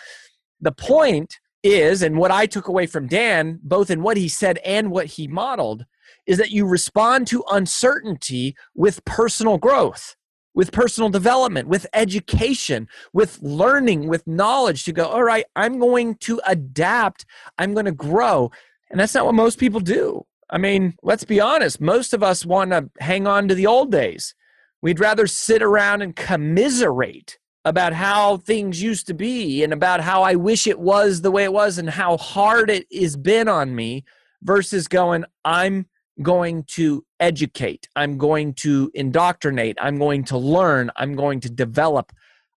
The 0.60 0.72
point 0.72 1.40
is, 1.62 2.02
and 2.02 2.18
what 2.18 2.32
I 2.32 2.48
took 2.48 2.68
away 2.68 2.88
from 2.88 3.06
Dan, 3.06 3.60
both 3.62 3.92
in 3.92 4.02
what 4.02 4.18
he 4.18 4.28
said 4.28 4.58
and 4.66 4.90
what 4.90 5.06
he 5.06 5.28
modeled, 5.28 5.86
is 6.26 6.40
that 6.40 6.50
you 6.50 6.66
respond 6.66 7.28
to 7.28 7.44
uncertainty 7.52 8.56
with 8.74 9.06
personal 9.06 9.60
growth 9.60 10.16
with 10.56 10.72
personal 10.72 11.10
development, 11.10 11.68
with 11.68 11.86
education, 11.94 12.88
with 13.12 13.38
learning, 13.42 14.08
with 14.08 14.26
knowledge 14.26 14.86
to 14.86 14.94
go, 14.94 15.06
all 15.06 15.22
right, 15.22 15.46
I'm 15.56 15.80
going 15.80 16.16
to 16.22 16.40
adapt, 16.48 17.26
I'm 17.58 17.74
going 17.74 17.86
to 17.86 17.92
grow. 17.92 18.52
And 18.90 19.00
that's 19.00 19.14
not 19.14 19.26
what 19.26 19.36
most 19.36 19.60
people 19.60 19.80
do. 19.80 20.26
I 20.50 20.58
mean, 20.58 20.96
let's 21.02 21.26
be 21.26 21.40
honest, 21.40 21.82
most 21.82 22.14
of 22.14 22.22
us 22.22 22.46
want 22.46 22.72
to 22.72 22.90
hang 23.00 23.28
on 23.28 23.48
to 23.48 23.56
the 23.56 23.66
old 23.66 23.92
days. 23.92 24.36
We'd 24.82 25.00
rather 25.00 25.26
sit 25.28 25.64
around 25.64 26.02
and 26.04 26.16
commiserate 26.16 27.40
about 27.64 27.94
how 27.94 28.38
things 28.38 28.82
used 28.82 29.08
to 29.08 29.16
be 29.16 29.64
and 29.64 29.74
about 29.74 30.02
how 30.02 30.22
I 30.22 30.36
wish 30.36 30.68
it 30.68 30.80
was 30.80 31.22
the 31.22 31.32
way 31.32 31.44
it 31.44 31.54
was 31.54 31.80
and 31.80 31.90
how 31.90 32.18
hard 32.18 32.70
it 32.70 32.86
has 32.94 33.18
been 33.18 33.48
on 33.48 33.76
me 33.76 34.06
versus 34.44 34.88
going, 34.88 35.26
I'm 35.44 35.88
going 36.22 36.64
to 36.64 37.04
educate, 37.20 37.90
I'm 37.96 38.18
going 38.18 38.54
to 38.54 38.92
indoctrinate, 38.94 39.78
I'm 39.82 39.98
going 39.98 40.24
to 40.26 40.38
learn, 40.38 40.92
I'm 40.96 41.16
going 41.16 41.40
to 41.42 41.50
develop, 41.50 42.14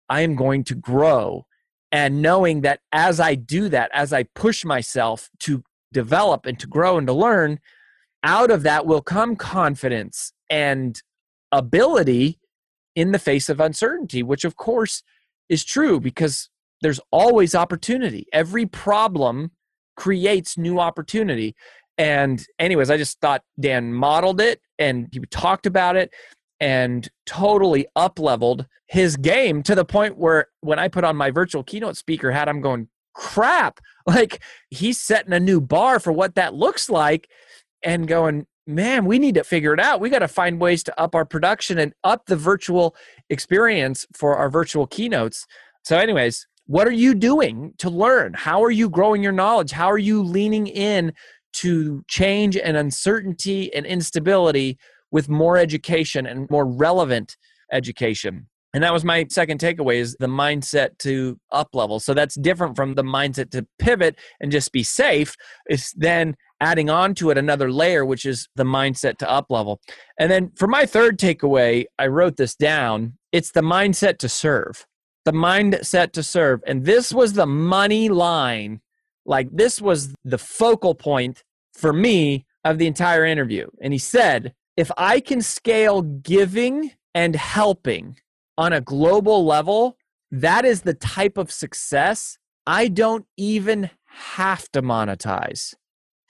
I 0.08 0.20
am 0.20 0.36
going 0.36 0.64
to 0.64 0.74
grow. 0.74 1.46
And 1.90 2.20
knowing 2.20 2.60
that 2.60 2.80
as 2.92 3.18
I 3.18 3.34
do 3.34 3.70
that, 3.70 3.90
as 3.94 4.12
I 4.12 4.24
push 4.24 4.64
myself 4.64 5.30
to 5.40 5.64
develop 5.92 6.46
and 6.46 6.58
to 6.60 6.66
grow 6.66 6.98
and 6.98 7.06
to 7.06 7.12
learn, 7.12 7.58
out 8.24 8.50
of 8.50 8.62
that 8.62 8.86
will 8.86 9.02
come 9.02 9.36
confidence 9.36 10.32
and 10.50 11.02
ability 11.52 12.38
in 12.94 13.12
the 13.12 13.18
face 13.18 13.48
of 13.48 13.60
uncertainty, 13.60 14.22
which 14.22 14.44
of 14.44 14.56
course 14.56 15.02
is 15.48 15.64
true 15.64 16.00
because 16.00 16.50
there's 16.82 17.00
always 17.10 17.54
opportunity. 17.54 18.26
Every 18.32 18.66
problem 18.66 19.52
creates 19.96 20.58
new 20.58 20.78
opportunity. 20.78 21.54
And, 21.96 22.44
anyways, 22.58 22.90
I 22.90 22.96
just 22.96 23.20
thought 23.20 23.42
Dan 23.58 23.92
modeled 23.92 24.40
it 24.40 24.60
and 24.78 25.08
he 25.10 25.18
talked 25.30 25.66
about 25.66 25.96
it 25.96 26.12
and 26.60 27.08
totally 27.26 27.86
up 27.96 28.18
leveled 28.18 28.66
his 28.86 29.16
game 29.16 29.62
to 29.64 29.74
the 29.74 29.84
point 29.84 30.16
where 30.16 30.46
when 30.60 30.78
I 30.78 30.88
put 30.88 31.04
on 31.04 31.16
my 31.16 31.30
virtual 31.30 31.62
keynote 31.62 31.96
speaker 31.96 32.30
hat, 32.30 32.48
I'm 32.48 32.60
going, 32.60 32.88
crap. 33.18 33.80
Like 34.08 34.40
he's 34.70 34.98
setting 34.98 35.34
a 35.34 35.38
new 35.38 35.60
bar 35.60 36.00
for 36.00 36.12
what 36.12 36.34
that 36.36 36.54
looks 36.54 36.88
like 36.88 37.28
and 37.82 38.08
going, 38.08 38.46
man, 38.66 39.04
we 39.04 39.18
need 39.18 39.34
to 39.34 39.44
figure 39.44 39.74
it 39.74 39.80
out. 39.80 40.00
We 40.00 40.08
got 40.08 40.20
to 40.20 40.28
find 40.28 40.58
ways 40.58 40.82
to 40.84 40.98
up 40.98 41.14
our 41.14 41.26
production 41.26 41.76
and 41.76 41.92
up 42.04 42.24
the 42.24 42.34
virtual 42.34 42.96
experience 43.28 44.06
for 44.14 44.34
our 44.34 44.48
virtual 44.48 44.86
keynotes. 44.86 45.46
So, 45.84 45.98
anyways, 45.98 46.46
what 46.64 46.88
are 46.88 46.90
you 46.90 47.12
doing 47.12 47.74
to 47.76 47.90
learn? 47.90 48.32
How 48.32 48.64
are 48.64 48.70
you 48.70 48.88
growing 48.88 49.22
your 49.22 49.32
knowledge? 49.32 49.72
How 49.72 49.90
are 49.90 49.98
you 49.98 50.22
leaning 50.22 50.66
in 50.66 51.12
to 51.54 52.04
change 52.08 52.56
and 52.56 52.76
uncertainty 52.76 53.72
and 53.74 53.84
instability 53.84 54.78
with 55.10 55.28
more 55.28 55.56
education 55.56 56.26
and 56.26 56.48
more 56.50 56.66
relevant 56.66 57.36
education. 57.72 58.46
And 58.74 58.82
that 58.82 58.92
was 58.92 59.04
my 59.04 59.26
second 59.30 59.60
takeaway 59.60 59.96
is 59.96 60.14
the 60.20 60.26
mindset 60.26 60.98
to 60.98 61.38
up 61.52 61.68
level. 61.72 62.00
So 62.00 62.12
that's 62.12 62.34
different 62.34 62.76
from 62.76 62.94
the 62.94 63.02
mindset 63.02 63.50
to 63.52 63.66
pivot 63.78 64.16
and 64.40 64.52
just 64.52 64.72
be 64.72 64.82
safe. 64.82 65.36
It's 65.66 65.92
then 65.94 66.36
adding 66.60 66.90
on 66.90 67.14
to 67.14 67.30
it 67.30 67.38
another 67.38 67.72
layer, 67.72 68.04
which 68.04 68.26
is 68.26 68.48
the 68.56 68.64
mindset 68.64 69.16
to 69.18 69.30
up 69.30 69.46
level. 69.48 69.80
And 70.18 70.30
then 70.30 70.52
for 70.56 70.66
my 70.66 70.84
third 70.84 71.18
takeaway, 71.18 71.86
I 71.98 72.08
wrote 72.08 72.36
this 72.36 72.54
down. 72.54 73.14
It's 73.32 73.52
the 73.52 73.62
mindset 73.62 74.18
to 74.18 74.28
serve. 74.28 74.86
The 75.24 75.32
mindset 75.32 76.12
to 76.12 76.22
serve. 76.22 76.60
And 76.66 76.84
this 76.84 77.12
was 77.12 77.32
the 77.32 77.46
money 77.46 78.08
line 78.08 78.80
like 79.24 79.48
this 79.52 79.80
was 79.80 80.14
the 80.24 80.38
focal 80.38 80.94
point 80.94 81.44
for 81.74 81.92
me 81.92 82.46
of 82.64 82.78
the 82.78 82.86
entire 82.86 83.24
interview. 83.24 83.66
And 83.80 83.92
he 83.92 83.98
said, 83.98 84.54
if 84.76 84.90
I 84.96 85.20
can 85.20 85.42
scale 85.42 86.02
giving 86.02 86.92
and 87.14 87.36
helping 87.36 88.16
on 88.58 88.74
a 88.74 88.80
global 88.82 89.46
level, 89.46 89.96
that 90.30 90.66
is 90.66 90.82
the 90.82 90.92
type 90.92 91.38
of 91.38 91.50
success 91.50 92.36
I 92.66 92.88
don't 92.88 93.24
even 93.38 93.88
have 94.04 94.70
to 94.72 94.82
monetize. 94.82 95.74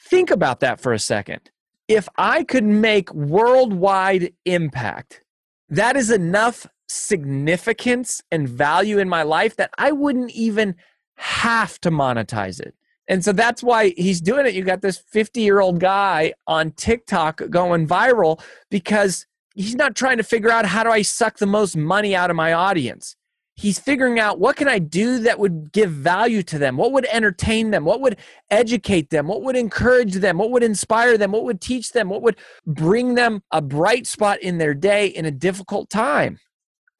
Think 0.00 0.30
about 0.30 0.60
that 0.60 0.80
for 0.80 0.92
a 0.92 0.98
second. 1.00 1.50
If 1.88 2.08
I 2.16 2.44
could 2.44 2.64
make 2.64 3.12
worldwide 3.12 4.32
impact, 4.44 5.22
that 5.70 5.96
is 5.96 6.10
enough 6.10 6.66
significance 6.88 8.22
and 8.30 8.48
value 8.48 8.98
in 8.98 9.08
my 9.08 9.22
life 9.22 9.56
that 9.56 9.70
I 9.78 9.90
wouldn't 9.90 10.30
even 10.30 10.76
have 11.16 11.80
to 11.80 11.90
monetize 11.90 12.60
it. 12.60 12.74
And 13.08 13.24
so 13.24 13.32
that's 13.32 13.62
why 13.62 13.94
he's 13.96 14.20
doing 14.20 14.46
it. 14.46 14.54
You 14.54 14.62
got 14.62 14.82
this 14.82 14.98
50 14.98 15.40
year 15.40 15.60
old 15.60 15.80
guy 15.80 16.34
on 16.46 16.72
TikTok 16.72 17.42
going 17.50 17.88
viral 17.88 18.40
because 18.70 19.26
he's 19.58 19.74
not 19.74 19.96
trying 19.96 20.18
to 20.18 20.22
figure 20.22 20.50
out 20.50 20.64
how 20.64 20.84
do 20.84 20.90
I 20.90 21.02
suck 21.02 21.38
the 21.38 21.46
most 21.46 21.76
money 21.76 22.14
out 22.14 22.30
of 22.30 22.36
my 22.36 22.52
audience. 22.52 23.16
He's 23.56 23.80
figuring 23.80 24.20
out 24.20 24.38
what 24.38 24.54
can 24.54 24.68
I 24.68 24.78
do 24.78 25.18
that 25.18 25.40
would 25.40 25.72
give 25.72 25.90
value 25.90 26.44
to 26.44 26.58
them? 26.58 26.76
What 26.76 26.92
would 26.92 27.06
entertain 27.06 27.72
them? 27.72 27.84
What 27.84 28.00
would 28.00 28.18
educate 28.50 29.10
them? 29.10 29.26
What 29.26 29.42
would 29.42 29.56
encourage 29.56 30.14
them? 30.14 30.38
What 30.38 30.52
would 30.52 30.62
inspire 30.62 31.18
them? 31.18 31.32
What 31.32 31.42
would 31.42 31.60
teach 31.60 31.90
them? 31.90 32.08
What 32.08 32.22
would 32.22 32.36
bring 32.66 33.16
them 33.16 33.42
a 33.50 33.60
bright 33.60 34.06
spot 34.06 34.40
in 34.40 34.58
their 34.58 34.74
day 34.74 35.08
in 35.08 35.24
a 35.24 35.32
difficult 35.32 35.90
time? 35.90 36.38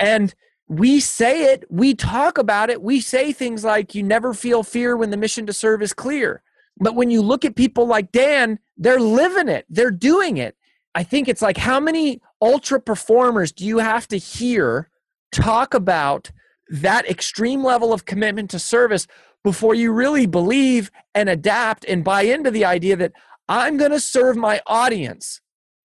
And 0.00 0.35
we 0.67 0.99
say 0.99 1.53
it, 1.53 1.65
we 1.71 1.95
talk 1.95 2.38
about 2.38 2.71
it, 2.71 2.83
we 2.83 3.00
say 3.00 3.33
things 3.33 3.62
like, 3.62 3.95
you 3.95 4.03
never 4.03 4.35
feel 4.35 4.65
fear 4.65 4.97
when 4.97 5.11
the 5.11 5.17
mission 5.17 5.47
to 5.47 5.53
serve 5.53 5.81
is 5.81 5.95
clear. 5.95 6.43
But 6.81 6.97
when 6.97 7.09
you 7.09 7.23
look 7.23 7.45
at 7.45 7.55
people 7.55 7.87
like 7.87 8.11
Dan, 8.11 8.59
they're 8.77 9.00
living 9.00 9.49
it, 9.49 9.65
they're 9.71 9.93
doing 9.93 10.37
it. 10.38 10.57
I 10.99 11.05
think 11.05 11.28
it's 11.28 11.43
like, 11.43 11.59
how 11.59 11.78
many 11.78 12.21
ultra 12.43 12.81
performers 12.81 13.52
do 13.52 13.64
you 13.64 13.78
have 13.78 14.09
to 14.09 14.17
hear 14.17 14.90
talk 15.31 15.73
about 15.73 16.33
that 16.71 17.09
extreme 17.09 17.62
level 17.62 17.93
of 17.93 18.05
commitment 18.05 18.50
to 18.50 18.59
service 18.59 19.07
before 19.45 19.76
you 19.76 19.93
really 19.93 20.26
believe 20.26 20.90
and 21.14 21.28
adapt 21.28 21.85
and 21.85 22.02
buy 22.02 22.23
into 22.23 22.50
the 22.50 22.64
idea 22.64 22.97
that 22.97 23.12
I'm 23.49 23.76
going 23.76 23.93
to 23.93 24.00
serve 24.00 24.37
my 24.37 24.61
audience? 24.67 25.40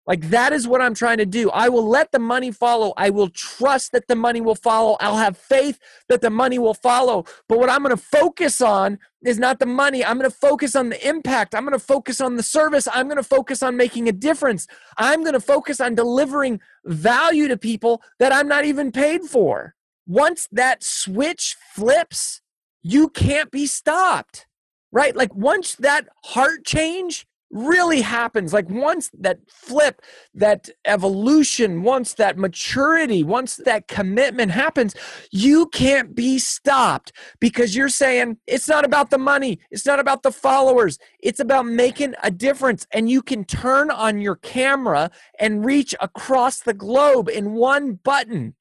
Like 0.08 0.29
that 0.29 0.51
is 0.51 0.67
what 0.67 0.81
I'm 0.81 0.96
trying 0.96 1.20
to 1.20 1.25
do. 1.25 1.51
I 1.51 1.70
will 1.70 1.88
let 1.88 2.12
the 2.12 2.20
money 2.20 2.51
follow. 2.51 2.93
I 2.98 3.12
will 3.12 3.29
trust 3.29 3.91
that 3.91 4.08
the 4.08 4.15
money 4.15 4.41
will 4.41 4.55
follow. 4.55 4.98
I'll 5.00 5.17
have 5.17 5.38
faith 5.38 5.79
that 6.10 6.22
the 6.22 6.31
money 6.31 6.58
will 6.58 6.74
follow. 6.74 7.25
But 7.48 7.60
what 7.60 7.70
I'm 7.70 7.84
going 7.84 7.96
to 7.96 8.01
focus 8.01 8.62
on 8.62 8.98
is 9.24 9.38
not 9.38 9.60
the 9.60 9.67
money. 9.67 10.03
I'm 10.03 10.17
going 10.17 10.29
to 10.29 10.36
focus 10.36 10.75
on 10.75 10.89
the 10.89 11.08
impact. 11.08 11.53
I'm 11.53 11.63
going 11.63 11.77
to 11.77 11.86
focus 11.86 12.20
on 12.20 12.36
the 12.36 12.43
service. 12.43 12.88
I'm 12.91 13.08
going 13.08 13.17
to 13.17 13.24
focus 13.24 13.62
on 13.62 13.77
making 13.77 14.10
a 14.10 14.12
difference. 14.12 14.65
I'm 14.98 15.22
going 15.22 15.34
to 15.34 15.39
focus 15.39 15.79
on 15.79 15.93
delivering 15.93 16.60
value 16.84 17.48
to 17.48 17.58
people 17.58 18.01
that 18.17 18.34
I'm 18.34 18.48
not 18.48 18.65
even 18.65 18.91
paid 18.91 19.24
for. 19.24 19.75
Once 20.08 20.48
that 20.51 20.84
switch 20.84 21.55
flips, 21.75 22.41
you 22.81 23.08
can't 23.08 23.51
be 23.51 23.67
stopped. 23.67 24.48
Right? 24.91 25.15
Like 25.15 25.34
once 25.36 25.75
that 25.75 26.08
heart 26.25 26.65
change 26.65 27.27
really 27.51 28.01
happens 28.01 28.53
like 28.53 28.70
once 28.70 29.10
that 29.17 29.39
flip 29.48 30.01
that 30.34 30.70
evolution 30.86 31.84
once 31.84 32.13
that 32.13 32.38
maturity 32.38 33.24
once 33.24 33.58
that 33.58 33.88
commitment 33.88 34.51
happens 34.51 34.96
you 35.31 35.67
can't 35.67 36.15
be 36.15 36.39
stopped 36.39 37.12
because 37.39 37.75
you're 37.75 37.89
saying 37.89 38.38
it's 38.48 38.70
not 38.70 38.86
about 38.86 39.10
the 39.10 39.17
money 39.17 39.60
it's 39.70 39.86
not 39.86 40.00
about 40.00 40.24
the 40.24 40.31
followers 40.31 40.98
it's 41.20 41.39
about 41.39 41.65
making 41.65 42.13
a 42.24 42.31
difference. 42.31 42.88
And 42.91 43.10
you 43.10 43.22
can 43.22 43.46
turn 43.46 43.91
on 43.91 44.22
your 44.22 44.36
camera 44.36 45.12
and 45.39 45.65
reach 45.65 45.96
across 46.00 46.60
the 46.60 46.74
globe 46.74 47.29
in 47.29 47.53
one 47.53 47.93
button 47.93 48.55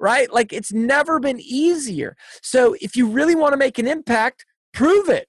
right? 0.00 0.32
Like 0.32 0.52
it's 0.52 0.72
never 0.72 1.18
been 1.18 1.40
easier. 1.40 2.16
So 2.40 2.76
if 2.80 2.94
you 2.94 3.08
really 3.08 3.34
want 3.34 3.52
to 3.52 3.56
make 3.56 3.80
an 3.80 3.88
impact 3.88 4.46
prove 4.72 5.08
it. 5.08 5.26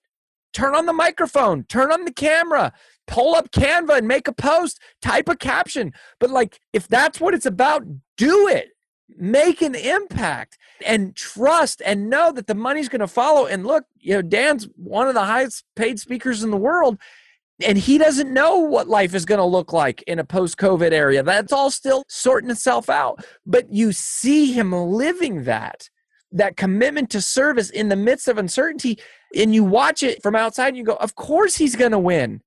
Turn 0.54 0.76
on 0.76 0.86
the 0.86 0.94
microphone, 0.94 1.64
turn 1.64 1.92
on 1.92 2.06
the 2.06 2.14
camera, 2.14 2.72
pull 3.10 3.36
up 3.36 3.52
Canva 3.52 3.98
and 3.98 4.08
make 4.08 4.28
a 4.28 4.34
post, 4.34 4.80
type 5.02 5.28
a 5.28 5.36
caption. 5.36 5.92
But 6.20 6.30
like, 6.30 6.60
if 6.72 6.88
that's 6.88 7.20
what 7.20 7.34
it's 7.34 7.46
about, 7.46 7.84
do 8.18 8.48
it. 8.48 8.70
Make 9.18 9.62
an 9.62 9.76
impact 9.76 10.58
and 10.86 11.16
trust 11.16 11.82
and 11.84 12.10
know 12.10 12.32
that 12.32 12.48
the 12.48 12.56
money's 12.56 12.88
going 12.88 13.00
to 13.02 13.08
follow. 13.08 13.48
And 13.48 13.66
look, 13.66 13.86
you 14.00 14.14
know, 14.14 14.22
Dan's 14.22 14.70
one 14.76 15.08
of 15.08 15.16
the 15.16 15.26
highest 15.26 15.66
paid 15.76 16.00
speakers 16.00 16.44
in 16.44 16.52
the 16.52 16.58
world 16.58 17.00
and 17.66 17.78
he 17.78 17.98
doesn't 17.98 18.34
know 18.34 18.58
what 18.60 18.88
life 18.88 19.14
is 19.14 19.26
going 19.26 19.40
to 19.40 19.46
look 19.46 19.74
like 19.74 20.02
in 20.04 20.20
a 20.20 20.24
post 20.24 20.58
COVID 20.58 20.92
area. 20.92 21.24
That's 21.24 21.52
all 21.52 21.72
still 21.72 22.04
sorting 22.08 22.50
itself 22.50 22.90
out. 22.90 23.26
But 23.46 23.74
you 23.74 23.92
see 23.92 24.54
him 24.54 24.72
living 24.72 25.44
that, 25.44 25.90
that 26.32 26.56
commitment 26.56 27.10
to 27.10 27.22
service 27.22 27.70
in 27.70 27.90
the 27.90 27.96
midst 27.98 28.28
of 28.28 28.38
uncertainty, 28.38 29.00
and 29.36 29.54
you 29.54 29.64
watch 29.64 30.04
it 30.04 30.24
from 30.24 30.36
outside 30.36 30.70
and 30.70 30.78
you 30.78 30.84
go, 30.84 30.96
Of 30.96 31.16
course 31.16 31.58
he's 31.58 31.76
going 31.76 31.92
to 31.92 32.00
win 32.00 32.42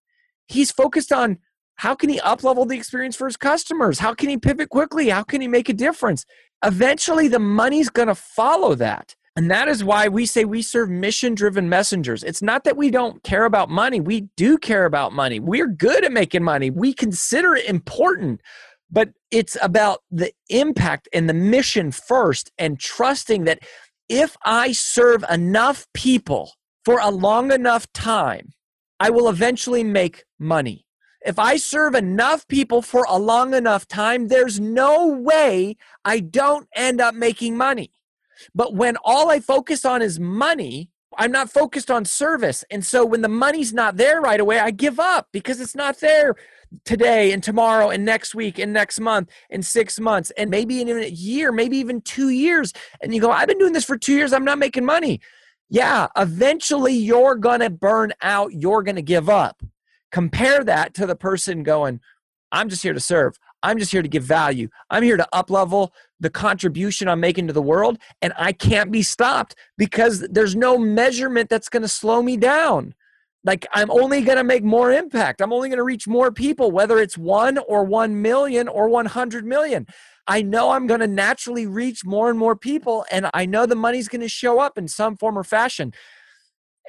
He's 0.49 0.71
focused 0.71 1.13
on 1.13 1.39
how 1.77 1.95
can 1.95 2.11
he 2.11 2.21
uplevel 2.21 2.69
the 2.69 2.77
experience 2.77 3.17
for 3.17 3.27
his 3.27 3.37
customers? 3.37 3.99
How 3.99 4.15
can 4.15 4.29
he 4.29 4.37
pivot 4.37 4.69
quickly? 4.69 5.09
How 5.09 5.23
can 5.23 5.41
he 5.41 5.49
make 5.49 5.69
a 5.69 5.75
difference? 5.75 6.25
Eventually, 6.65 7.29
the 7.29 7.39
money's 7.39 7.89
going 7.91 8.09
to 8.09 8.15
follow 8.15 8.75
that. 8.77 9.17
And 9.35 9.51
that 9.51 9.67
is 9.67 9.83
why 9.83 10.09
we 10.09 10.27
say 10.27 10.45
we 10.45 10.61
serve 10.61 10.91
mission 10.91 11.35
driven 11.35 11.69
messengers. 11.69 12.23
It's 12.23 12.43
not 12.43 12.65
that 12.65 12.77
we 12.77 12.91
don't 12.91 13.23
care 13.23 13.47
about 13.47 13.71
money. 13.71 13.99
We 13.99 14.29
do 14.37 14.59
care 14.59 14.85
about 14.85 15.13
money. 15.13 15.41
We're 15.41 15.67
good 15.67 16.05
at 16.05 16.13
making 16.13 16.45
money. 16.45 16.71
We 16.71 16.93
consider 16.93 17.57
it 17.57 17.65
important, 17.65 18.43
but 18.91 19.09
it's 19.31 19.57
about 19.63 20.01
the 20.11 20.33
impact 20.51 21.09
and 21.15 21.29
the 21.29 21.35
mission 21.35 21.93
first 21.93 22.53
and 22.59 22.79
trusting 22.79 23.45
that 23.45 23.61
if 24.09 24.37
I 24.45 24.73
serve 24.73 25.25
enough 25.31 25.87
people 25.95 26.53
for 26.85 27.01
a 27.01 27.09
long 27.09 27.51
enough 27.53 27.91
time, 27.95 28.53
I 29.03 29.11
will 29.11 29.29
eventually 29.29 29.83
make 29.83 30.27
money. 30.39 30.87
If 31.27 31.37
I 31.37 31.57
serve 31.57 31.97
enough 31.97 32.47
people 32.47 32.83
for 32.83 33.05
a 33.09 33.19
long 33.19 33.53
enough 33.53 33.89
time, 33.89 34.29
there's 34.29 34.61
no 34.61 35.09
way 35.09 35.77
I 36.05 36.21
don't 36.21 36.69
end 36.77 37.01
up 37.01 37.13
making 37.13 37.57
money. 37.57 37.91
But 38.55 38.77
when 38.77 38.97
all 39.05 39.29
I 39.29 39.41
focus 39.41 39.85
on 39.85 40.03
is 40.03 40.21
money, 40.21 40.89
I'm 41.19 41.33
not 41.33 41.51
focused 41.51 41.91
on 41.91 42.05
service. 42.05 42.65
And 42.71 42.87
so 42.87 43.05
when 43.05 43.23
the 43.23 43.29
money's 43.29 43.73
not 43.73 43.97
there 43.97 44.21
right 44.21 44.39
away, 44.39 44.61
I 44.61 44.71
give 44.71 45.01
up 45.01 45.27
because 45.33 45.61
it's 45.61 45.75
not 45.75 45.99
there 45.99 46.37
today 46.85 47.33
and 47.33 47.43
tomorrow 47.43 47.91
and 47.91 48.05
next 48.05 48.37
week 48.37 48.61
and 48.61 48.73
next 48.73 49.01
month 49.01 49.31
and 49.51 49.67
six 49.67 49.99
months 49.99 50.31
and 50.37 50.49
maybe 50.49 50.81
in 50.81 50.89
a 50.89 51.09
year, 51.09 51.51
maybe 51.51 51.77
even 51.79 52.03
two 52.03 52.29
years. 52.29 52.73
And 53.01 53.13
you 53.13 53.21
go, 53.21 53.33
I've 53.33 53.49
been 53.49 53.59
doing 53.59 53.73
this 53.73 53.85
for 53.85 53.99
two 53.99 54.15
years, 54.15 54.33
I'm 54.33 54.45
not 54.45 54.59
making 54.59 54.85
money. 54.85 55.21
Yeah, 55.73 56.09
eventually 56.19 56.93
you're 56.93 57.35
going 57.35 57.61
to 57.61 57.71
burn 57.71 58.13
out, 58.21 58.53
you're 58.53 58.83
going 58.83 58.97
to 58.97 59.03
give 59.03 59.31
up. 59.31 59.63
Compare 60.11 60.65
that 60.65 60.93
to 60.93 61.07
the 61.07 61.17
person 61.17 61.63
going, 61.63 61.99
I'm 62.53 62.69
just 62.69 62.83
here 62.83 62.93
to 62.93 63.01
serve. 63.01 63.39
I'm 63.63 63.79
just 63.79 63.91
here 63.91 64.03
to 64.03 64.09
give 64.09 64.23
value. 64.23 64.69
I'm 64.91 65.03
here 65.03 65.17
to 65.17 65.27
up 65.33 65.49
level 65.49 65.95
the 66.21 66.29
contribution 66.29 67.09
I'm 67.09 67.21
making 67.21 67.47
to 67.47 67.55
the 67.55 67.63
world, 67.63 67.97
and 68.21 68.35
I 68.37 68.53
can't 68.53 68.93
be 68.93 69.03
stopped 69.03 69.55
because 69.79 70.21
there's 70.31 70.55
no 70.55 70.77
measurement 70.77 71.49
that's 71.49 71.71
going 71.71 71.81
to 71.81 71.89
slow 71.89 72.21
me 72.21 72.37
down. 72.37 72.95
Like, 73.43 73.67
I'm 73.73 73.91
only 73.91 74.21
going 74.21 74.37
to 74.37 74.45
make 74.45 74.63
more 74.63 74.93
impact. 74.93 75.41
I'm 75.41 75.55
only 75.55 75.71
going 75.71 75.79
to 75.79 75.85
reach 75.85 76.07
more 76.07 76.31
people, 76.31 76.71
whether 76.71 76.99
it's 76.99 77.17
one 77.17 77.57
or 77.57 77.83
1 77.85 78.21
million 78.21 78.69
or 78.69 78.91
100 78.91 79.47
million. 79.47 79.87
I 80.27 80.43
know 80.43 80.71
I'm 80.71 80.87
going 80.87 81.01
to 81.01 81.07
naturally 81.07 81.67
reach 81.67 82.05
more 82.05 82.31
and 82.31 82.39
more 82.39 82.55
people, 82.57 83.05
and 83.11 83.29
I 83.35 83.47
know 83.47 83.67
the 83.67 83.75
money's 83.75 84.09
going 84.09 84.21
to 84.21 84.29
show 84.29 84.61
up 84.61 84.79
in 84.79 84.89
some 84.89 85.17
form 85.17 85.37
or 85.37 85.45
fashion. 85.45 85.93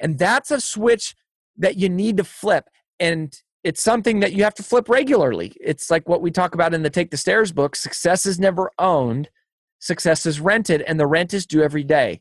And 0.00 0.18
that's 0.18 0.50
a 0.50 0.60
switch 0.60 1.14
that 1.56 1.76
you 1.76 1.88
need 1.88 2.16
to 2.18 2.24
flip. 2.24 2.68
And 3.00 3.36
it's 3.64 3.82
something 3.82 4.20
that 4.20 4.34
you 4.34 4.44
have 4.44 4.54
to 4.54 4.62
flip 4.62 4.88
regularly. 4.88 5.52
It's 5.60 5.90
like 5.90 6.08
what 6.08 6.20
we 6.20 6.30
talk 6.30 6.54
about 6.54 6.74
in 6.74 6.82
the 6.82 6.90
Take 6.90 7.10
the 7.10 7.16
Stairs 7.16 7.50
book 7.50 7.74
success 7.74 8.26
is 8.26 8.38
never 8.38 8.70
owned, 8.78 9.30
success 9.78 10.26
is 10.26 10.40
rented, 10.40 10.82
and 10.82 11.00
the 11.00 11.06
rent 11.06 11.34
is 11.34 11.46
due 11.46 11.62
every 11.62 11.84
day. 11.84 12.20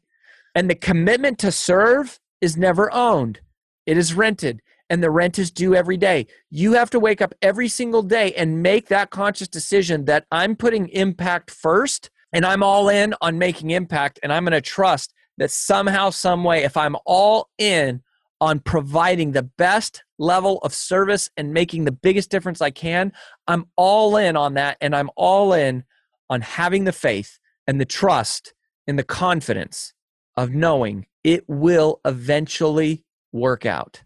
And 0.56 0.70
the 0.70 0.76
commitment 0.76 1.40
to 1.40 1.52
serve 1.52 2.20
is 2.42 2.58
never 2.58 2.94
owned, 2.94 3.42
it 3.86 3.98
is 3.98 4.14
rented, 4.14 4.62
and 4.94 5.02
the 5.02 5.10
rent 5.10 5.40
is 5.40 5.50
due 5.50 5.74
every 5.74 5.98
day. 5.98 6.28
You 6.52 6.74
have 6.74 6.92
to 6.92 7.00
wake 7.00 7.20
up 7.20 7.34
every 7.42 7.68
single 7.68 8.04
day 8.04 8.32
and 8.34 8.62
make 8.62 8.90
that 8.90 9.10
conscious 9.10 9.48
decision 9.48 10.06
that 10.06 10.28
I'm 10.32 10.56
putting 10.56 10.88
impact 10.90 11.50
first 11.50 12.12
and 12.32 12.46
I'm 12.46 12.62
all 12.62 12.90
in 12.90 13.16
on 13.20 13.40
making 13.40 13.72
impact, 13.72 14.20
and 14.22 14.32
I'm 14.32 14.44
going 14.44 14.52
to 14.52 14.62
trust 14.62 15.16
that 15.40 15.50
somehow, 15.50 16.12
some 16.12 16.44
way, 16.44 16.64
if 16.64 16.78
I'm 16.78 16.96
all 17.08 17.50
in 17.58 18.04
on 18.40 18.60
providing 18.60 19.32
the 19.32 19.42
best 19.58 20.04
level 20.20 20.60
of 20.60 20.76
service 20.76 21.28
and 21.38 21.54
making 21.54 21.86
the 21.86 21.92
biggest 21.92 22.30
difference 22.30 22.62
I 22.62 22.70
can, 22.70 23.14
I'm 23.48 23.66
all 23.76 24.16
in 24.16 24.38
on 24.38 24.54
that. 24.54 24.78
And 24.80 24.96
I'm 24.96 25.10
all 25.16 25.54
in 25.54 25.86
on 26.30 26.42
having 26.42 26.84
the 26.84 26.92
faith 26.92 27.40
and 27.66 27.82
the 27.82 27.86
trust 27.86 28.54
and 28.86 29.00
the 29.00 29.04
confidence 29.04 29.94
of 30.38 30.52
knowing 30.52 31.08
it 31.24 31.46
will 31.48 32.00
eventually 32.06 33.04
work 33.32 33.66
out. 33.66 34.04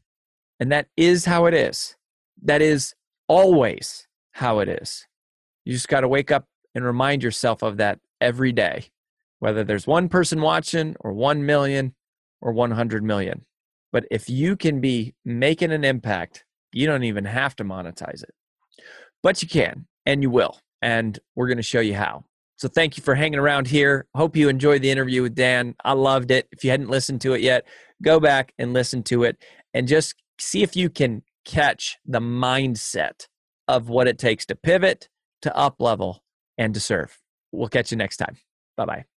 And 0.59 0.71
that 0.71 0.87
is 0.97 1.25
how 1.25 1.45
it 1.45 1.53
is. 1.53 1.95
That 2.43 2.62
is 2.62 2.93
always 3.27 4.08
how 4.32 4.60
it 4.60 4.69
is. 4.69 5.05
You 5.65 5.73
just 5.73 5.88
got 5.88 6.01
to 6.01 6.08
wake 6.08 6.32
up 6.32 6.45
and 6.73 6.86
remind 6.86 7.23
yourself 7.23 7.62
of 7.62 7.77
that 7.77 7.99
every 8.21 8.51
day, 8.51 8.86
whether 9.39 9.63
there's 9.63 9.88
one 9.88 10.10
person 10.10 10.41
watching 10.41 10.95
or 11.01 11.13
1 11.13 11.45
million 11.45 11.93
or 12.41 12.51
100 12.51 13.03
million. 13.03 13.45
But 13.91 14.05
if 14.12 14.29
you 14.29 14.55
can 14.55 14.79
be 14.79 15.15
making 15.25 15.71
an 15.71 15.84
impact, 15.84 16.45
you 16.71 16.86
don't 16.86 17.03
even 17.03 17.25
have 17.25 17.55
to 17.58 17.63
monetize 17.63 18.23
it. 18.23 18.34
But 19.23 19.41
you 19.41 19.47
can, 19.47 19.88
and 20.05 20.21
you 20.21 20.29
will. 20.29 20.60
And 20.82 21.17
we're 21.36 21.47
going 21.47 21.58
to 21.58 21.63
show 21.63 21.79
you 21.79 21.95
how. 21.95 22.25
So 22.58 22.67
thank 22.67 22.97
you 22.97 23.03
for 23.03 23.15
hanging 23.15 23.39
around 23.39 23.67
here. 23.67 24.08
Hope 24.15 24.36
you 24.36 24.49
enjoyed 24.49 24.82
the 24.82 24.89
interview 24.89 25.21
with 25.21 25.36
Dan. 25.36 25.75
I 25.84 25.93
loved 25.93 26.32
it. 26.32 26.47
If 26.51 26.63
you 26.63 26.71
hadn't 26.71 26.89
listened 26.89 27.21
to 27.21 27.34
it 27.34 27.41
yet, 27.41 27.65
go 28.01 28.19
back 28.19 28.53
and 28.58 28.73
listen 28.73 29.03
to 29.03 29.23
it 29.23 29.38
and 29.73 29.88
just 29.88 30.15
see 30.39 30.63
if 30.63 30.76
you 30.76 30.89
can 30.89 31.23
catch 31.45 31.97
the 32.06 32.19
mindset 32.19 33.28
of 33.67 33.89
what 33.89 34.08
it 34.08 34.17
takes 34.17 34.45
to 34.47 34.56
pivot, 34.56 35.10
to 35.41 35.56
up 35.56 35.76
level, 35.80 36.23
and 36.58 36.73
to 36.73 36.80
serve. 36.80 37.17
We'll 37.52 37.69
catch 37.69 37.91
you 37.91 37.97
next 37.97 38.17
time. 38.17 38.38
Bye 38.76 38.86
bye. 38.86 39.16